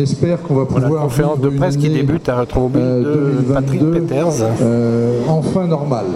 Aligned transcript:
espère 0.00 0.42
qu'on 0.42 0.54
va 0.54 0.64
pouvoir. 0.66 1.02
conférence 1.02 1.40
de 1.40 1.48
presse 1.50 1.76
qui 1.76 1.88
débute 1.88 2.28
à 2.28 2.40
Retromobile 2.40 2.80
euh, 2.82 3.36
de 3.38 3.52
Patrick 3.54 3.80
2022, 3.80 4.00
Peters. 4.06 4.46
euh, 4.62 5.20
enfin 5.28 5.66
normale. 5.66 6.06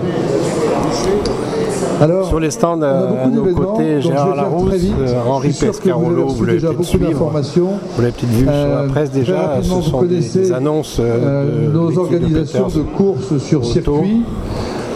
Alors, 2.01 2.27
Sur 2.27 2.41
les 2.41 2.51
stands 2.51 2.83
a 2.83 2.89
à, 2.89 3.27
nos 3.29 3.45
côtés, 3.55 4.01
Gérard 4.03 4.35
Larousse, 4.35 4.73
euh, 4.99 5.15
Henri 5.29 5.53
Pescarolo, 5.53 6.27
vous 6.27 6.45
l'avez 6.45 6.59
déjà 6.59 6.73
peut-être 6.73 6.85
suivre. 6.85 7.09
d'informations. 7.09 7.69
Vous 7.95 8.03
l'avez 8.03 8.13
peut-être 8.13 8.31
vu 8.31 8.45
sur 8.45 8.53
Euh, 8.53 8.83
la 8.83 8.89
presse 8.93 9.11
très 9.11 9.21
déjà, 9.21 9.59
ce 9.63 9.69
vous 9.69 9.83
sont 9.83 10.03
des, 10.03 10.09
connaissez, 10.09 10.39
des 10.41 10.53
annonces 10.53 10.97
euh, 10.99 11.05
Euh, 11.05 11.69
de 11.69 11.73
nos 11.73 11.91
de 11.93 11.99
organisations 11.99 12.65
Peters. 12.65 12.79
de 12.79 12.83
courses 12.97 13.39
sur 13.39 13.61
Auto. 13.61 13.69
circuit. 13.69 14.23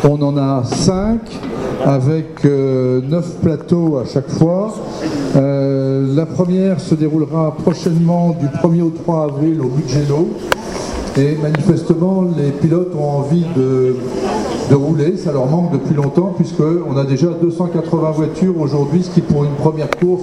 On 0.09 0.21
en 0.23 0.37
a 0.37 0.63
cinq 0.65 1.21
avec 1.87 2.45
euh, 2.45 3.01
neuf 3.09 3.37
plateaux 3.43 3.99
à 3.99 4.05
chaque 4.05 4.29
fois. 4.29 4.75
Euh, 5.37 5.58
la 5.99 6.27
première 6.27 6.81
se 6.81 6.95
déroulera 6.95 7.55
prochainement 7.63 8.37
du 8.39 8.47
1er 8.47 8.83
au 8.83 8.91
3 8.91 9.25
avril 9.25 9.61
au 9.61 9.71
Mugello. 9.71 10.29
Et 11.17 11.37
manifestement, 11.43 12.29
les 12.37 12.51
pilotes 12.51 12.95
ont 12.95 13.19
envie 13.19 13.45
de, 13.57 13.95
rouler. 14.71 15.17
Ça 15.17 15.33
leur 15.33 15.47
manque 15.47 15.73
depuis 15.73 15.95
longtemps 15.95 16.35
puisqu'on 16.37 16.97
a 16.97 17.05
déjà 17.05 17.29
280 17.29 18.11
voitures 18.13 18.61
aujourd'hui, 18.61 19.03
ce 19.03 19.11
qui 19.11 19.23
pour 19.23 19.45
une 19.45 19.55
première 19.55 19.89
course 19.91 20.23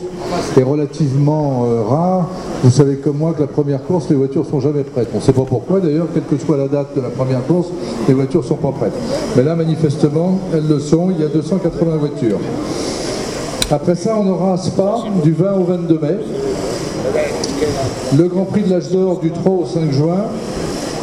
est 0.56 0.64
relativement 0.64 1.66
euh, 1.66 1.82
rare. 1.82 2.30
Vous 2.64 2.70
savez 2.70 2.98
comme 2.98 3.18
moi 3.18 3.34
que 3.34 3.42
la 3.42 3.48
première 3.48 3.84
course, 3.84 4.08
les 4.10 4.16
voitures 4.16 4.46
sont 4.46 4.60
jamais 4.60 4.84
prêtes. 4.84 5.10
On 5.14 5.18
ne 5.18 5.22
sait 5.22 5.34
pas 5.34 5.46
pourquoi 5.46 5.80
d'ailleurs, 5.80 6.08
quelle 6.14 6.24
que 6.24 6.38
soit 6.38 6.58
la 6.58 6.68
date 6.68 6.96
de 6.96 7.02
la 7.02 7.10
première 7.10 7.44
course, 7.46 7.68
les 8.08 8.14
voitures 8.14 8.46
sont 8.46 8.56
pas 8.56 8.72
prêtes. 8.72 8.94
Mais 9.36 9.44
là, 9.44 9.56
manifestement, 9.56 10.40
elles 10.54 10.68
le 10.68 10.80
sont. 10.80 11.10
Il 11.10 11.20
y 11.20 11.26
a 11.26 11.30
280 11.30 11.98
voitures. 11.98 12.40
Après 13.72 13.96
ça, 13.96 14.16
on 14.20 14.28
aura 14.28 14.58
Spa 14.58 14.98
du 15.24 15.32
20 15.32 15.54
au 15.54 15.64
22 15.64 16.00
mai. 16.00 16.18
Le 18.18 18.28
Grand 18.28 18.46
Prix 18.46 18.64
de 18.64 18.70
l'âge 18.70 18.90
d'or 18.90 19.20
du 19.20 19.32
3 19.32 19.52
au 19.52 19.66
5 19.66 19.92
juin 19.92 20.26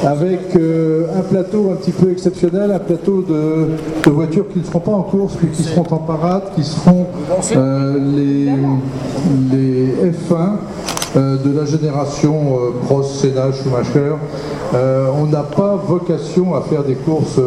avec 0.04 0.56
euh, 0.56 1.06
un 1.16 1.22
plateau 1.22 1.70
un 1.72 1.76
petit 1.76 1.92
peu 1.92 2.10
exceptionnel, 2.10 2.72
un 2.72 2.78
plateau 2.78 3.22
de, 3.22 4.10
voitures 4.10 4.48
qui 4.52 4.58
ne 4.58 4.64
seront 4.64 4.80
pas 4.80 4.92
en 4.92 5.02
course, 5.02 5.34
mais 5.42 5.48
qui 5.50 5.62
seront 5.62 5.86
en 5.90 5.98
parade, 5.98 6.42
qui 6.56 6.64
seront 6.64 7.06
euh, 7.54 7.98
les, 8.16 8.46
les 9.56 10.10
F1 10.10 10.56
euh, 11.16 11.36
de 11.36 11.56
la 11.56 11.64
génération 11.64 12.58
Prost, 12.86 13.20
Senna, 13.20 13.52
Schumacher. 13.52 14.16
On 14.74 15.26
n'a 15.26 15.42
pas 15.42 15.76
vocation 15.76 16.54
à 16.54 16.62
faire 16.62 16.82
des 16.82 16.94
courses 16.94 17.38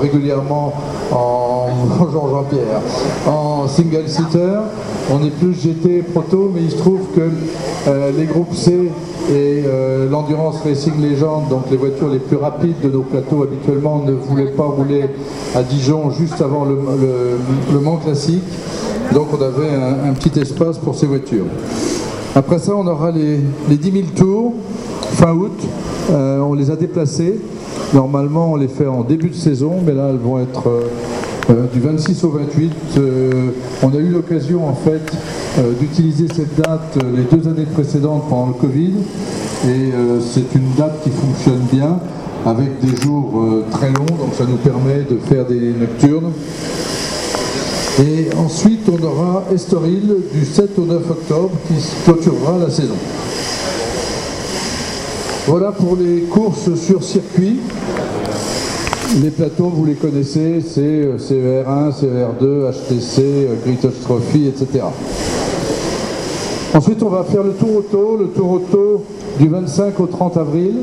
régulièrement 0.00 0.72
en 1.12 1.55
Bonjour 1.98 2.28
Jean-Pierre, 2.30 2.80
en 3.26 3.66
single 3.66 4.08
seater. 4.08 4.60
On 5.10 5.24
est 5.24 5.30
plus 5.30 5.54
GT 5.54 6.02
proto, 6.02 6.50
mais 6.54 6.62
il 6.62 6.70
se 6.70 6.76
trouve 6.76 7.00
que 7.14 7.28
euh, 7.88 8.12
les 8.16 8.26
groupes 8.26 8.54
C 8.54 8.72
et 8.72 9.64
euh, 9.66 10.08
l'Endurance 10.08 10.60
Racing 10.64 10.94
Legend, 11.02 11.48
donc 11.48 11.64
les 11.70 11.76
voitures 11.76 12.08
les 12.08 12.18
plus 12.20 12.36
rapides 12.36 12.80
de 12.82 12.90
nos 12.90 13.02
plateaux 13.02 13.42
habituellement, 13.42 14.02
ne 14.06 14.12
voulaient 14.12 14.52
pas 14.52 14.64
rouler 14.64 15.06
à 15.56 15.62
Dijon 15.62 16.10
juste 16.10 16.40
avant 16.40 16.64
le, 16.64 16.76
le- 16.76 18.00
classique. 18.04 18.44
Donc 19.12 19.28
on 19.32 19.42
avait 19.42 19.70
un, 20.08 20.12
petit 20.12 20.38
espace 20.38 20.78
pour 20.78 20.94
ces 20.94 21.06
voitures. 21.06 21.46
Après 22.34 22.58
ça, 22.58 22.74
on 22.76 22.86
aura 22.86 23.10
les, 23.10 23.40
les 23.68 23.76
10 23.76 23.92
000 23.92 24.04
tours 24.14 24.52
fin 25.12 25.32
août. 25.32 25.58
Euh, 26.10 26.40
on 26.40 26.54
les 26.54 26.70
a 26.70 26.76
déplacés. 26.76 27.40
Normalement, 27.94 28.52
on 28.52 28.56
les 28.56 28.68
fait 28.68 28.86
en 28.86 29.02
début 29.02 29.30
de 29.30 29.34
saison, 29.34 29.74
mais 29.84 29.92
là, 29.92 30.08
elles 30.10 30.18
vont 30.18 30.38
être 30.40 30.68
euh, 31.48 31.66
du 31.72 31.80
26 31.80 32.24
au 32.24 32.30
28. 32.30 32.72
Euh, 32.98 33.50
on 33.82 33.90
a 33.90 33.98
eu 33.98 34.08
l'occasion, 34.08 34.68
en 34.68 34.74
fait, 34.74 35.12
euh, 35.58 35.72
d'utiliser 35.78 36.26
cette 36.34 36.56
date 36.56 36.98
les 37.14 37.22
deux 37.22 37.48
années 37.48 37.66
précédentes 37.66 38.24
pendant 38.28 38.48
le 38.48 38.54
Covid. 38.54 38.94
Et 39.66 39.92
c'est 40.20 40.54
une 40.54 40.74
date 40.76 41.02
qui 41.02 41.10
fonctionne 41.10 41.62
bien, 41.72 41.98
avec 42.44 42.78
des 42.80 42.94
jours 43.02 43.42
très 43.72 43.88
longs, 43.88 44.04
donc 44.04 44.34
ça 44.36 44.44
nous 44.44 44.58
permet 44.58 45.02
de 45.10 45.16
faire 45.16 45.46
des 45.46 45.72
nocturnes. 45.72 46.30
Et 47.98 48.28
ensuite, 48.36 48.86
on 48.88 49.02
aura 49.02 49.44
Estoril 49.52 50.14
du 50.32 50.44
7 50.44 50.78
au 50.78 50.82
9 50.82 51.10
octobre 51.10 51.52
qui 51.66 51.74
clôturera 52.04 52.58
la 52.58 52.70
saison. 52.70 52.94
Voilà 55.46 55.72
pour 55.72 55.96
les 55.96 56.22
courses 56.22 56.74
sur 56.74 57.02
circuit. 57.02 57.60
Les 59.22 59.30
plateaux, 59.30 59.68
vous 59.74 59.84
les 59.84 59.94
connaissez, 59.94 60.60
c'est 60.60 60.80
euh, 60.80 61.16
CER1, 61.16 61.92
CER2, 61.92 62.70
HTC, 62.70 63.48
British 63.64 64.00
Trophy, 64.02 64.48
etc. 64.48 64.84
Ensuite, 66.74 67.02
on 67.02 67.08
va 67.08 67.24
faire 67.24 67.42
le 67.42 67.52
tour 67.52 67.76
auto, 67.76 68.16
le 68.18 68.26
tour 68.26 68.50
auto 68.52 69.04
du 69.38 69.48
25 69.48 69.98
au 70.00 70.06
30 70.06 70.36
avril. 70.36 70.74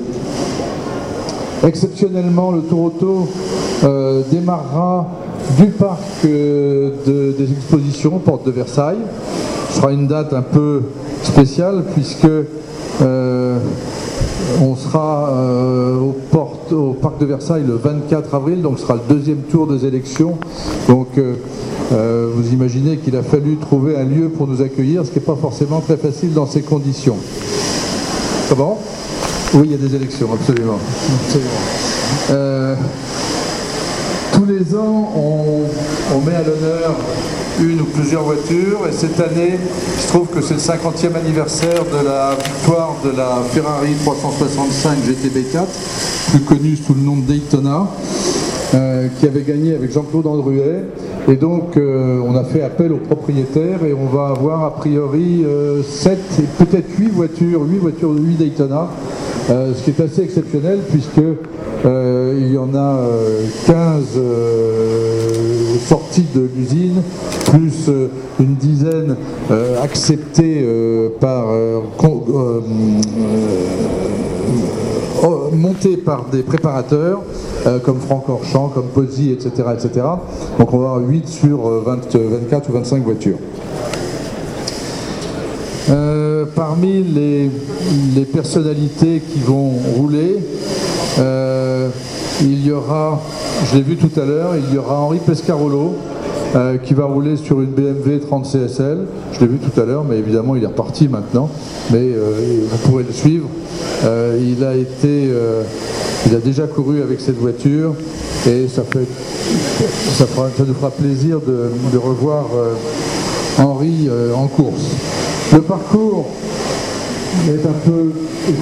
Exceptionnellement, 1.65 2.51
le 2.51 2.61
tour 2.61 2.85
auto 2.85 3.27
euh, 3.83 4.23
démarrera 4.31 5.07
du 5.59 5.67
parc 5.67 5.99
euh, 6.25 6.91
de- 7.05 7.35
des 7.37 7.51
expositions, 7.51 8.17
porte 8.19 8.45
de 8.45 8.51
Versailles. 8.51 8.97
Ce 9.69 9.77
sera 9.77 9.91
une 9.91 10.07
date 10.07 10.33
un 10.33 10.41
peu 10.41 10.81
spéciale 11.23 11.83
puisque 11.93 12.27
euh, 13.01 13.57
on 14.61 14.75
sera 14.75 15.29
euh, 15.31 15.99
aux 15.99 16.15
portes- 16.31 16.71
au 16.71 16.93
parc 16.93 17.19
de 17.19 17.25
Versailles 17.25 17.63
le 17.67 17.75
24 17.75 18.33
avril, 18.35 18.61
donc 18.61 18.77
ce 18.79 18.83
sera 18.83 18.95
le 18.95 19.13
deuxième 19.15 19.39
tour 19.49 19.67
des 19.67 19.85
élections. 19.85 20.37
Donc 20.87 21.07
euh, 21.17 21.35
euh, 21.91 22.29
vous 22.35 22.53
imaginez 22.53 22.97
qu'il 22.97 23.15
a 23.15 23.23
fallu 23.23 23.57
trouver 23.57 23.97
un 23.97 24.03
lieu 24.05 24.29
pour 24.29 24.47
nous 24.47 24.61
accueillir, 24.61 25.05
ce 25.05 25.11
qui 25.11 25.19
n'est 25.19 25.25
pas 25.25 25.35
forcément 25.39 25.79
très 25.79 25.97
facile 25.97 26.33
dans 26.33 26.45
ces 26.45 26.61
conditions. 26.61 27.15
Comment 28.49 28.79
Oui, 29.55 29.61
il 29.65 29.71
y 29.71 29.75
a 29.75 29.77
des 29.77 29.95
élections, 29.95 30.27
absolument. 30.33 30.77
Absolument. 31.25 31.49
Euh, 32.31 32.75
tous 34.33 34.45
les 34.45 34.75
ans, 34.75 35.13
on, 35.15 36.21
met 36.21 36.35
à 36.35 36.41
l'honneur 36.41 36.95
une 37.61 37.81
ou 37.81 37.85
plusieurs 37.85 38.23
voitures 38.23 38.81
et 38.89 38.91
cette 38.91 39.19
année, 39.19 39.59
il 39.95 40.01
se 40.01 40.07
trouve 40.07 40.27
que 40.27 40.41
c'est 40.41 40.55
le 40.55 40.59
50e 40.59 41.15
anniversaire 41.15 41.83
de 41.85 42.05
la 42.05 42.35
victoire 42.35 42.95
de 43.05 43.15
la 43.15 43.43
Ferrari 43.51 43.93
365 44.03 44.97
GTB4, 44.99 46.31
plus 46.31 46.39
connue 46.39 46.75
sous 46.75 46.95
le 46.95 47.01
nom 47.01 47.17
de 47.17 47.21
Daytona, 47.21 47.87
euh, 48.73 49.07
qui 49.19 49.27
avait 49.27 49.43
gagné 49.43 49.75
avec 49.75 49.91
Jean-Claude 49.91 50.25
Andruet. 50.25 50.83
Et 51.27 51.35
donc, 51.35 51.77
euh, 51.77 52.19
on 52.25 52.35
a 52.35 52.43
fait 52.43 52.63
appel 52.63 52.91
aux 52.91 52.97
propriétaires 52.97 53.85
et 53.85 53.93
on 53.93 54.07
va 54.07 54.29
avoir 54.29 54.63
a 54.63 54.75
priori 54.75 55.45
7 55.87 56.17
et 56.39 56.65
peut-être 56.65 56.89
8 56.97 57.09
voitures, 57.09 57.61
8 57.61 57.77
voitures 57.77 58.13
de 58.13 58.19
8 58.19 58.35
Daytona, 58.35 58.89
euh, 59.49 59.73
ce 59.75 59.83
qui 59.83 59.89
est 59.91 60.03
assez 60.03 60.21
exceptionnel 60.21 60.79
puisque 60.89 61.21
euh, 62.23 62.39
il 62.39 62.53
y 62.53 62.57
en 62.57 62.73
a 62.73 62.97
euh, 62.97 63.45
15 63.65 64.03
euh, 64.17 65.75
sorties 65.85 66.25
de 66.33 66.47
l'usine, 66.55 67.01
plus 67.51 67.89
euh, 67.89 68.07
une 68.39 68.55
dizaine 68.55 69.15
euh, 69.51 69.81
acceptées 69.81 70.61
euh, 70.63 71.09
par 71.19 71.49
euh, 71.49 71.81
euh, 72.03 72.09
euh, 72.35 72.61
oh, 75.23 75.49
montées 75.53 75.97
par 75.97 76.25
des 76.31 76.43
préparateurs 76.43 77.21
euh, 77.67 77.79
comme 77.79 77.99
Franck 77.99 78.29
Orchamp, 78.29 78.69
comme 78.69 78.87
Pozzi, 78.87 79.31
etc., 79.31 79.51
etc. 79.73 80.05
Donc 80.59 80.73
on 80.73 80.77
va 80.77 80.91
avoir 80.91 81.07
8 81.07 81.27
sur 81.27 81.67
euh, 81.67 81.83
20, 81.85 82.15
24 82.15 82.69
ou 82.69 82.73
25 82.73 83.03
voitures. 83.03 83.37
Euh, 85.89 86.45
parmi 86.55 87.03
les, 87.03 87.49
personnalités 88.25 89.21
qui 89.21 89.39
vont 89.39 89.71
rouler, 89.95 90.37
euh, 91.19 91.89
il 92.41 92.65
y 92.65 92.71
aura, 92.71 93.19
je 93.71 93.77
l'ai 93.77 93.83
vu 93.83 93.95
tout 93.97 94.19
à 94.19 94.25
l'heure, 94.25 94.51
il 94.55 94.73
y 94.73 94.77
aura 94.77 94.97
Henri 94.99 95.19
Pescarolo 95.19 95.95
euh, 96.55 96.77
qui 96.77 96.93
va 96.93 97.05
rouler 97.05 97.37
sur 97.37 97.61
une 97.61 97.69
BMW 97.71 98.19
30 98.27 98.45
CSL. 98.45 98.99
Je 99.33 99.39
l'ai 99.39 99.47
vu 99.47 99.57
tout 99.57 99.79
à 99.79 99.85
l'heure, 99.85 100.03
mais 100.07 100.17
évidemment 100.17 100.55
il 100.55 100.63
est 100.63 100.67
reparti 100.67 101.07
maintenant. 101.07 101.49
Mais 101.91 101.97
euh, 101.99 102.31
vous 102.69 102.77
pourrez 102.89 103.03
le 103.03 103.13
suivre. 103.13 103.47
Euh, 104.03 104.37
il 104.41 104.63
a 104.63 104.75
été, 104.75 105.29
il 106.27 106.35
a 106.35 106.39
déjà 106.39 106.67
couru 106.67 107.01
avec 107.01 107.21
cette 107.21 107.37
voiture 107.37 107.93
et 108.47 108.67
ça 108.67 108.83
fera- 108.83 110.49
ça 110.57 110.63
nous 110.67 110.73
fera 110.73 110.89
plaisir 110.91 111.39
de, 111.39 111.97
revoir 111.97 112.45
Henri 113.57 114.09
en 114.35 114.47
course. 114.47 114.83
Le 115.53 115.61
parcours 115.61 116.25
est 117.47 117.65
un 117.65 117.73
peu, 117.85 118.11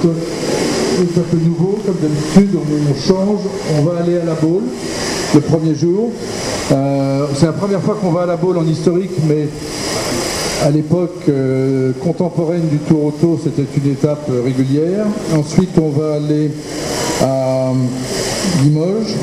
un, 0.01 0.09
est 0.99 1.17
un 1.17 1.23
peu 1.23 1.37
nouveau, 1.37 1.79
comme 1.85 1.95
d'habitude, 2.01 2.57
on, 2.57 2.99
change, 2.99 3.39
on 3.77 3.83
va 3.83 4.01
aller 4.01 4.17
à 4.17 4.25
la 4.25 4.33
Baule 4.33 4.63
le 5.33 5.39
premier 5.41 5.75
jour. 5.75 6.11
Euh, 6.71 7.25
c'est 7.35 7.45
la 7.45 7.53
première 7.53 7.81
fois 7.81 7.97
qu'on 8.01 8.11
va 8.11 8.23
à 8.23 8.25
la 8.25 8.37
Baule 8.37 8.57
en 8.57 8.65
historique, 8.65 9.11
mais 9.27 9.47
à 10.63 10.69
l'époque 10.69 11.23
euh, 11.29 11.91
contemporaine 12.03 12.67
du 12.69 12.77
Tour 12.77 13.05
Auto, 13.05 13.39
c'était 13.43 13.65
une 13.77 13.91
étape 13.91 14.29
régulière. 14.43 15.05
Ensuite, 15.35 15.77
on 15.81 15.89
va 15.89 16.15
aller 16.15 16.51
à 17.21 17.71
Limoges, 18.63 19.15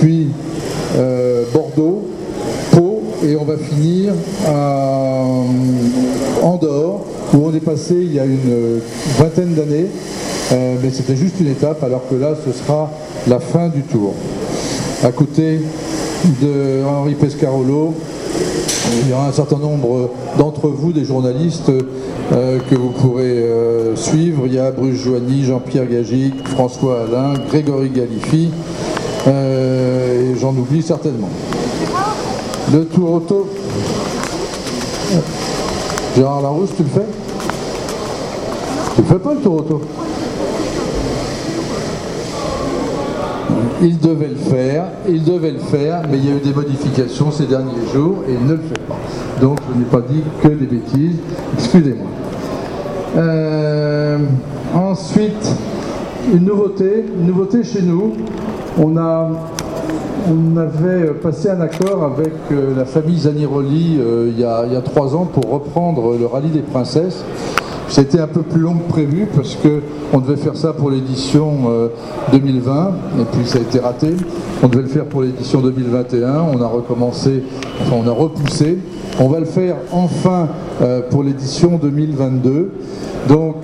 puis 0.00 0.28
euh, 0.96 1.44
Bordeaux, 1.52 2.06
Pau, 2.72 3.02
et 3.24 3.36
on 3.36 3.44
va 3.44 3.56
finir 3.56 4.12
à 4.46 5.24
Andorre 6.42 7.00
où 7.34 7.46
on 7.46 7.54
est 7.54 7.60
passé 7.60 7.94
il 7.94 8.14
y 8.14 8.20
a 8.20 8.24
une 8.24 8.80
vingtaine 9.18 9.54
d'années, 9.54 9.86
mais 10.50 10.90
c'était 10.92 11.16
juste 11.16 11.40
une 11.40 11.48
étape, 11.48 11.82
alors 11.82 12.02
que 12.08 12.14
là, 12.14 12.34
ce 12.44 12.52
sera 12.52 12.90
la 13.26 13.40
fin 13.40 13.68
du 13.68 13.82
tour. 13.82 14.14
À 15.02 15.12
côté 15.12 15.60
de 16.42 16.82
Henri 16.86 17.14
Pescarolo, 17.14 17.94
il 19.02 19.10
y 19.10 19.12
aura 19.12 19.26
un 19.26 19.32
certain 19.32 19.58
nombre 19.58 20.10
d'entre 20.38 20.68
vous, 20.68 20.92
des 20.92 21.04
journalistes, 21.04 21.70
euh, 22.32 22.58
que 22.70 22.74
vous 22.74 22.90
pourrez 22.90 23.24
euh, 23.24 23.96
suivre. 23.96 24.42
Il 24.46 24.54
y 24.54 24.58
a 24.58 24.70
Bruce 24.70 24.96
Joigny, 24.96 25.44
Jean-Pierre 25.44 25.86
Gagic, 25.88 26.34
François 26.48 27.02
Alain, 27.02 27.34
Grégory 27.48 27.90
Galifi, 27.90 28.50
euh, 29.26 30.32
et 30.32 30.38
j'en 30.38 30.50
oublie 30.50 30.82
certainement. 30.82 31.28
Le 32.72 32.84
tour 32.84 33.12
auto. 33.12 33.48
Gérard 36.16 36.42
Larousse, 36.42 36.70
tu 36.76 36.82
le 36.82 36.88
fais? 36.88 37.06
Tu 38.96 39.02
le 39.02 39.06
fais 39.06 39.18
pas 39.18 39.34
le 39.34 39.40
tour 39.40 39.54
auto? 39.54 39.80
Il 43.82 43.98
devait 43.98 44.28
le 44.28 44.36
faire, 44.36 44.84
il 45.06 45.22
devait 45.22 45.50
le 45.50 45.58
faire, 45.58 46.02
mais 46.10 46.16
il 46.16 46.24
y 46.24 46.32
a 46.32 46.36
eu 46.36 46.40
des 46.40 46.54
modifications 46.54 47.30
ces 47.30 47.44
derniers 47.44 47.86
jours 47.92 48.24
et 48.26 48.32
il 48.32 48.46
ne 48.46 48.52
le 48.52 48.60
fait 48.60 48.80
pas. 48.88 48.96
Donc 49.40 49.58
je 49.70 49.78
n'ai 49.78 49.84
pas 49.84 50.00
dit 50.00 50.22
que 50.42 50.48
des 50.48 50.66
bêtises, 50.66 51.16
excusez-moi. 51.58 52.06
Euh, 53.16 54.18
ensuite, 54.74 55.54
une 56.32 56.44
nouveauté, 56.44 57.04
nouveauté 57.18 57.64
chez 57.64 57.82
nous. 57.82 58.14
On, 58.78 58.96
avait 60.56 61.12
passé 61.22 61.50
un 61.50 61.60
accord 61.60 62.02
avec 62.02 62.32
euh, 62.50 62.74
la 62.76 62.84
famille 62.84 63.18
Zaniroli 63.18 63.98
euh, 64.00 64.30
il 64.32 64.40
y 64.40 64.44
a 64.44 64.80
trois 64.80 65.14
ans 65.14 65.24
pour 65.24 65.48
reprendre 65.50 66.16
le 66.18 66.26
rallye 66.26 66.50
des 66.50 66.62
princesses. 66.62 67.24
C'était 67.88 68.20
un 68.20 68.26
peu 68.26 68.42
plus 68.42 68.60
long 68.60 68.74
que 68.74 68.90
prévu 68.90 69.26
parce 69.34 69.56
qu'on 69.56 70.18
devait 70.18 70.36
faire 70.36 70.56
ça 70.56 70.72
pour 70.72 70.90
l'édition 70.90 71.70
2020 72.32 72.94
et 73.20 73.24
puis 73.32 73.46
ça 73.46 73.58
a 73.58 73.62
été 73.62 73.78
raté. 73.78 74.08
On 74.62 74.68
devait 74.68 74.82
le 74.82 74.88
faire 74.88 75.04
pour 75.04 75.22
l'édition 75.22 75.60
2021, 75.60 76.42
on 76.52 76.60
a 76.60 76.66
recommencé, 76.66 77.44
enfin 77.80 77.96
on 78.04 78.08
a 78.08 78.12
repoussé. 78.12 78.78
On 79.20 79.28
va 79.28 79.38
le 79.38 79.46
faire 79.46 79.76
enfin 79.92 80.48
pour 81.10 81.22
l'édition 81.22 81.78
2022. 81.80 82.72
Donc, 83.28 83.56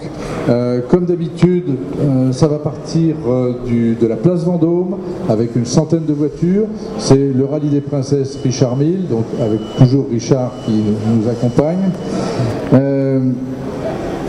euh, 0.49 0.81
comme 0.89 1.05
d'habitude, 1.05 1.65
euh, 2.01 2.33
ça 2.33 2.49
va 2.49 2.59
partir 2.59 3.15
euh, 3.29 3.55
de 4.01 4.07
la 4.07 4.17
place 4.17 4.45
Vendôme 4.45 4.97
avec 5.29 5.55
une 5.55 5.67
centaine 5.67 6.05
de 6.05 6.13
voitures. 6.13 6.65
C'est 6.99 7.33
le 7.33 7.45
rallye 7.45 7.69
des 7.69 7.81
princesses 7.81 8.39
Richard 8.43 8.77
Mille, 8.77 9.07
donc 9.09 9.25
avec 9.41 9.61
toujours 9.79 10.07
Richard 10.11 10.53
qui 10.67 10.73
nous 10.73 11.29
accompagne. 11.29 11.91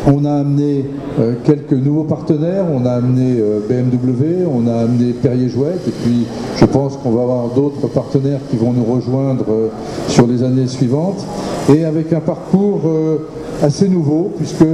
On 0.05 0.25
a 0.25 0.33
amené 0.33 0.85
quelques 1.45 1.73
nouveaux 1.73 2.03
partenaires, 2.03 2.65
on 2.73 2.85
a 2.85 2.91
amené 2.91 3.41
BMW, 3.69 4.45
on 4.51 4.67
a 4.67 4.81
amené 4.81 5.13
Perrier 5.13 5.47
Jouette, 5.47 5.87
et 5.87 5.91
puis 6.03 6.25
je 6.57 6.65
pense 6.65 6.97
qu'on 6.97 7.11
va 7.11 7.21
avoir 7.21 7.47
d'autres 7.49 7.87
partenaires 7.87 8.39
qui 8.51 8.57
vont 8.57 8.73
nous 8.73 8.83
rejoindre 8.83 9.45
sur 10.09 10.27
les 10.27 10.43
années 10.43 10.67
suivantes, 10.67 11.25
et 11.73 11.85
avec 11.85 12.11
un 12.11 12.19
parcours 12.19 12.81
assez 13.63 13.87
nouveau, 13.87 14.31
puisque 14.37 14.65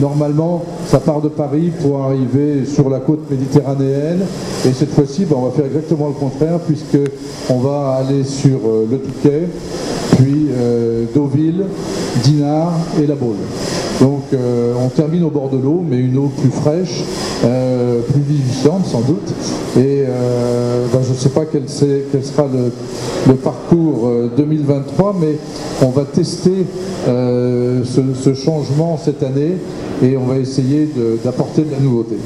normalement 0.00 0.62
ça 0.86 1.00
part 1.00 1.20
de 1.20 1.28
Paris 1.28 1.72
pour 1.82 2.02
arriver 2.02 2.64
sur 2.64 2.88
la 2.88 3.00
côte 3.00 3.28
méditerranéenne, 3.30 4.20
et 4.64 4.72
cette 4.72 4.90
fois-ci 4.90 5.24
ben, 5.24 5.36
on 5.36 5.46
va 5.46 5.50
faire 5.50 5.66
exactement 5.66 6.08
le 6.08 6.14
contraire, 6.14 6.60
puisque 6.60 6.98
on 7.50 7.58
va 7.58 7.98
aller 7.98 8.24
sur 8.24 8.58
euh, 8.66 8.86
le 8.90 8.98
Touquet, 8.98 9.48
puis 10.16 10.46
euh, 10.56 11.04
Deauville, 11.14 11.64
Dinard 12.22 12.74
et 13.02 13.06
La 13.06 13.14
Baule. 13.14 13.36
Donc 14.00 14.24
euh, 14.32 14.74
on 14.78 14.88
termine 14.88 15.24
au 15.24 15.30
bord 15.30 15.48
de 15.48 15.56
l'eau, 15.56 15.84
mais 15.88 15.98
une 15.98 16.18
eau 16.18 16.30
plus 16.36 16.50
fraîche, 16.50 17.02
plus 17.42 18.20
vivifiante 18.20 18.86
sans 18.86 19.00
doute. 19.00 19.32
Et 19.76 20.04
ben, 20.92 21.00
je 21.02 21.10
ne 21.10 21.16
sais 21.16 21.28
pas 21.28 21.44
quel, 21.50 21.68
sera 21.68 22.46
le, 23.26 23.34
parcours 23.34 24.10
2023, 24.36 25.16
mais 25.20 25.36
on 25.82 25.90
va 25.90 26.04
tester 26.04 26.66
ce, 27.06 28.34
changement 28.34 28.98
cette 29.02 29.22
année 29.22 29.56
et 30.02 30.16
on 30.16 30.24
va 30.24 30.38
essayer 30.38 30.88
d'apporter 31.24 31.62
de, 31.62 31.70
la 31.72 31.80
nouveauté. 31.80 32.16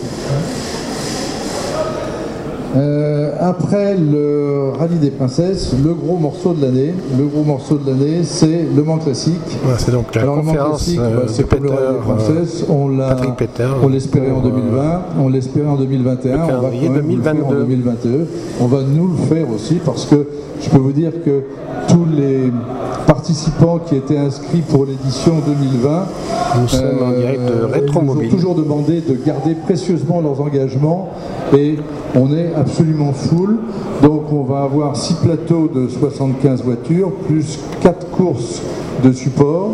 Euh, 2.76 3.32
après 3.40 3.96
le 3.96 4.70
rallye 4.78 4.98
des 4.98 5.10
princesses, 5.10 5.74
le 5.82 5.92
gros 5.92 6.16
morceau 6.16 6.52
de 6.52 6.62
l'année, 6.64 6.94
le 7.18 7.24
gros 7.24 7.42
morceau 7.42 7.76
de 7.78 7.90
l'année, 7.90 8.20
c'est 8.22 8.64
le 8.74 8.82
Mans 8.84 8.98
classique. 8.98 9.34
c'est 9.78 9.90
donc 9.90 10.14
la 10.14 10.22
Alors 10.22 10.36
le 10.36 10.42
Mans 10.42 10.52
classique, 10.52 11.00
euh, 11.00 11.24
c'est 11.26 11.48
comme 11.48 11.64
le 11.64 11.70
rallye 11.70 11.94
des 11.94 11.98
princesses. 11.98 12.64
on 12.68 13.88
l'espérait 13.88 14.30
en 14.30 14.40
2020, 14.40 15.02
on 15.18 15.28
l'espérait 15.28 15.68
en 15.68 15.76
2021, 15.76 16.36
on 16.36 16.46
va 16.46 16.70
quand 16.70 16.92
même 16.92 17.02
2022. 17.08 17.42
en 17.42 17.50
2022. 17.50 18.28
On 18.60 18.66
va 18.66 18.78
nous 18.82 19.08
le 19.08 19.16
faire 19.34 19.50
aussi 19.50 19.80
parce 19.84 20.06
que 20.06 20.26
je 20.60 20.68
peux 20.70 20.78
vous 20.78 20.92
dire 20.92 21.10
que 21.24 21.42
tous 21.88 22.06
les 22.16 22.52
participants 23.06 23.78
qui 23.78 23.96
étaient 23.96 24.18
inscrits 24.18 24.62
pour 24.62 24.86
l'édition 24.86 25.34
2020 25.44 26.06
euh, 26.74 27.68
ont 27.96 28.28
toujours 28.30 28.54
demandé 28.54 29.00
de 29.00 29.16
garder 29.26 29.54
précieusement 29.54 30.20
leurs 30.20 30.40
engagements 30.40 31.08
et 31.56 31.76
on 32.14 32.32
est 32.32 32.52
absolument 32.60 33.12
full. 33.12 33.58
Donc 34.02 34.32
on 34.32 34.42
va 34.44 34.62
avoir 34.62 34.96
6 34.96 35.14
plateaux 35.14 35.68
de 35.74 35.88
75 35.88 36.62
voitures 36.62 37.12
plus 37.26 37.58
4 37.82 38.10
courses 38.10 38.62
de 39.02 39.12
support. 39.12 39.70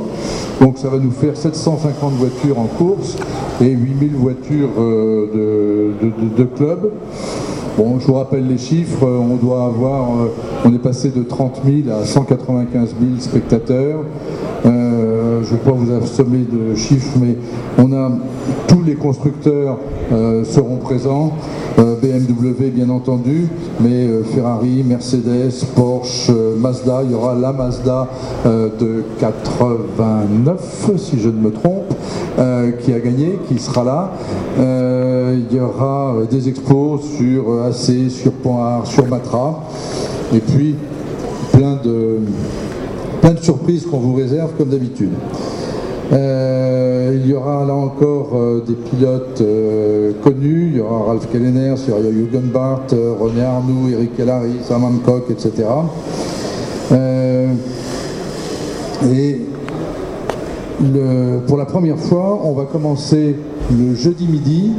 Donc 0.60 0.78
ça 0.78 0.88
va 0.88 0.98
nous 0.98 1.10
faire 1.10 1.36
750 1.36 2.12
voitures 2.14 2.58
en 2.58 2.66
course 2.66 3.16
et 3.60 3.68
8000 3.68 4.12
voitures 4.14 4.70
euh, 4.78 5.92
de, 6.00 6.42
de 6.42 6.44
club. 6.44 6.90
Bon, 7.76 8.00
je 8.00 8.06
vous 8.06 8.14
rappelle 8.14 8.48
les 8.48 8.56
chiffres, 8.56 9.06
on 9.06 9.36
doit 9.36 9.66
avoir, 9.66 10.08
euh, 10.08 10.28
on 10.64 10.72
est 10.72 10.78
passé 10.78 11.10
de 11.10 11.22
30 11.22 11.60
000 11.84 11.94
à 11.94 12.06
195 12.06 12.94
000 12.98 13.20
spectateurs. 13.20 13.98
Euh, 14.64 15.42
je 15.42 15.52
ne 15.52 15.58
vais 15.58 15.62
pas 15.62 15.72
vous 15.72 15.92
assommer 15.92 16.46
de 16.50 16.74
chiffres, 16.74 17.18
mais 17.20 17.36
on 17.76 17.92
a 17.92 18.10
tous 18.66 18.75
les 18.86 18.94
constructeurs 18.94 19.78
euh, 20.12 20.44
seront 20.44 20.76
présents. 20.76 21.32
BMW 21.76 22.70
bien 22.70 22.88
entendu, 22.88 23.48
mais 23.80 24.08
Ferrari, 24.34 24.82
Mercedes, 24.82 25.52
Porsche, 25.74 26.30
Mazda, 26.58 27.02
il 27.04 27.10
y 27.10 27.14
aura 27.14 27.34
la 27.34 27.52
Mazda 27.52 28.08
de 28.44 29.04
89 29.18 30.90
si 30.96 31.18
je 31.18 31.28
ne 31.28 31.38
me 31.38 31.50
trompe, 31.50 31.92
qui 32.80 32.92
a 32.94 33.00
gagné, 33.00 33.38
qui 33.46 33.58
sera 33.58 33.84
là. 33.84 34.12
il 34.58 35.54
y 35.54 35.60
aura 35.60 36.14
des 36.30 36.48
expos 36.48 37.02
sur 37.02 37.62
AC, 37.64 38.10
sur 38.10 38.32
Point 38.32 38.84
sur 38.84 39.06
Matra, 39.06 39.60
et 40.34 40.40
puis 40.40 40.76
plein 41.52 41.78
de, 41.84 42.20
plein 43.20 43.36
surprises 43.42 43.86
qu'on 43.86 43.98
vous 43.98 44.14
réserve 44.14 44.52
comme 44.56 44.68
d'habitude. 44.68 45.10
Euh, 46.12 46.75
il 47.14 47.26
y 47.26 47.34
aura 47.34 47.64
là 47.64 47.74
encore 47.74 48.30
euh, 48.34 48.62
des 48.66 48.74
pilotes 48.74 49.40
euh, 49.40 50.12
connus, 50.22 50.70
il 50.72 50.76
y 50.78 50.80
aura 50.80 51.06
Ralph 51.06 51.30
Kellener, 51.30 51.74
il 51.76 51.88
y 51.88 51.92
aura 51.92 52.02
Jürgen 52.02 52.50
Barth, 52.52 52.92
René 52.92 53.42
Arnoux, 53.42 53.88
Eric 53.92 54.16
Kellary, 54.16 54.56
Sam 54.62 54.84
Hancock, 54.84 55.30
etc. 55.30 55.64
et 59.04 59.40
pour 61.46 61.56
la 61.56 61.64
première 61.64 61.98
fois, 61.98 62.40
on 62.44 62.52
va 62.52 62.64
commencer 62.64 63.36
le 63.70 63.94
jeudi 63.94 64.26
midi 64.26 64.72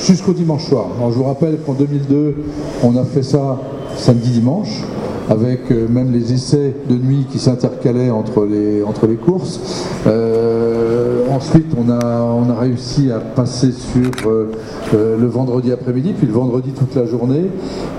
jusqu'au 0.00 0.32
dimanche 0.32 0.66
soir. 0.66 0.86
je 1.10 1.14
vous 1.14 1.24
rappelle 1.24 1.58
qu'en 1.64 1.72
2002, 1.72 2.36
on 2.84 2.96
a 2.96 3.04
fait 3.04 3.22
ça 3.22 3.58
samedi-dimanche 3.96 4.82
avec 5.28 5.70
euh, 5.70 5.86
même 5.88 6.12
les 6.12 6.32
essais 6.32 6.74
de 6.88 6.94
nuit 6.94 7.26
qui 7.30 7.38
s'intercalaient 7.38 8.10
entre 8.10 8.44
les, 8.44 8.82
entre 8.82 9.06
les 9.06 9.16
courses. 9.16 9.60
Euh, 10.06 11.26
ensuite, 11.30 11.66
on 11.76 11.90
a, 11.90 12.22
on 12.22 12.50
a 12.50 12.54
réussi 12.58 13.10
à 13.12 13.18
passer 13.18 13.72
sur 13.72 14.10
euh, 14.26 14.46
le 14.92 15.26
vendredi 15.26 15.70
après-midi, 15.70 16.14
puis 16.16 16.26
le 16.26 16.32
vendredi 16.32 16.70
toute 16.70 16.94
la 16.94 17.04
journée. 17.04 17.46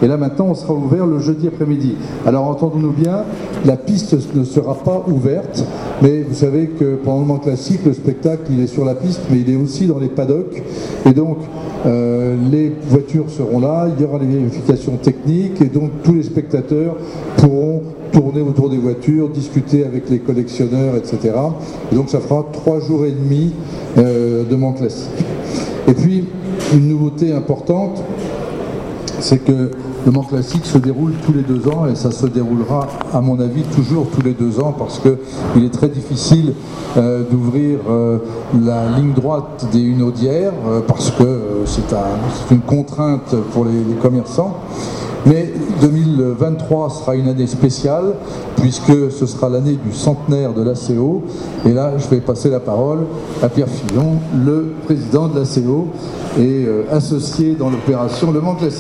Et 0.02 0.08
là 0.08 0.18
maintenant, 0.18 0.48
on 0.50 0.56
sera 0.56 0.74
ouvert 0.74 1.06
le 1.06 1.20
jeudi 1.20 1.48
après-midi. 1.48 1.96
Alors 2.26 2.46
entendons-nous 2.48 2.94
bien, 2.94 3.24
la 3.66 3.78
piste 3.78 4.16
ne 4.36 4.44
sera 4.44 4.76
pas 4.76 5.06
ouverte, 5.08 5.64
mais 6.02 6.24
vous 6.28 6.36
savez 6.36 6.68
que 6.68 6.96
pendant 6.96 7.20
le 7.20 7.26
moment 7.26 7.40
classique, 7.40 7.82
le 7.86 7.94
spectacle, 7.94 8.44
il 8.52 8.62
est 8.62 8.68
sur 8.68 8.86
la 8.86 8.96
piste, 8.96 9.22
mais 9.30 9.40
il 9.40 9.50
est 9.50 9.56
aussi 9.56 9.86
dans 9.86 10.00
les 10.00 10.08
paddocks. 10.08 10.64
Et 11.06 11.14
donc, 11.14 11.38
les 11.86 12.74
voitures 12.88 13.30
seront 13.30 13.60
là, 13.60 13.88
il 13.96 14.02
y 14.02 14.06
aura 14.06 14.20
les 14.20 14.26
vérifications 14.26 14.98
techniques, 14.98 15.62
et 15.62 15.66
donc 15.66 15.92
tous 16.04 16.14
les 16.14 16.24
spectateurs 16.24 16.96
pourront 17.38 17.82
tourner 18.12 18.42
autour 18.42 18.70
des 18.70 18.78
voitures, 18.78 19.30
discuter 19.30 19.86
avec 19.86 20.10
les 20.10 20.20
collectionneurs, 20.20 20.96
etc. 20.96 21.34
Et 21.92 21.96
donc 21.96 22.10
ça 22.10 22.20
fera 22.20 22.46
trois 22.52 22.80
jours 22.80 23.06
et 23.06 23.12
demi 23.12 23.54
euh, 23.98 24.44
de 24.44 24.56
Mans 24.56 24.74
classique. 24.74 25.10
Et 25.88 25.94
puis, 25.94 26.26
une 26.74 26.88
nouveauté 26.90 27.34
importante, 27.34 28.04
c'est 29.20 29.40
que 29.40 29.72
le 30.06 30.12
Mans 30.12 30.24
Classique 30.24 30.66
se 30.66 30.78
déroule 30.78 31.14
tous 31.26 31.34
les 31.34 31.42
deux 31.42 31.68
ans 31.68 31.86
et 31.86 31.96
ça 31.96 32.12
se 32.12 32.26
déroulera, 32.26 32.88
à 33.14 33.20
mon 33.22 33.40
avis, 33.40 33.64
toujours 33.64 34.08
tous 34.10 34.22
les 34.22 34.34
deux 34.34 34.60
ans 34.60 34.74
parce 34.78 35.00
qu'il 35.00 35.66
est 35.66 35.74
très 35.74 35.90
difficile 35.90 36.54
euh, 36.96 37.24
d'ouvrir 37.30 37.80
euh, 37.90 38.20
la 38.64 38.88
ligne 38.98 39.14
droite 39.14 39.68
des 39.74 39.82
Hunaudières 39.82 40.54
parce 40.88 41.12
que 41.12 41.42
c'est 41.66 41.94
un, 41.94 42.52
une 42.52 42.62
contrainte 42.62 43.36
pour 43.52 43.66
les 43.66 43.96
commerçants. 44.02 44.56
Mais 45.30 45.48
2023 45.82 46.90
sera 46.90 47.16
une 47.16 47.28
année 47.28 47.46
spéciale 47.46 48.16
puisque 48.58 49.12
ce 49.12 49.28
sera 49.28 49.48
l'année 49.48 49.78
du 49.84 49.94
centenaire 49.94 50.54
de 50.54 50.64
l'ACO. 50.64 51.22
Et 51.68 51.72
là, 51.72 51.94
je 52.00 52.08
vais 52.08 52.20
passer 52.20 52.50
la 52.50 52.60
parole 52.60 53.06
à 53.44 53.48
Pierre 53.48 53.68
Fillon, 53.68 54.18
le 54.44 54.74
président 54.86 55.28
de 55.28 55.40
l'ACO 55.40 55.90
et 56.40 56.66
euh, 56.66 56.84
associé 56.92 57.54
dans 57.54 57.70
l'opération 57.70 58.32
Le 58.32 58.42
Mans 58.42 58.56
Classique. 58.56 58.78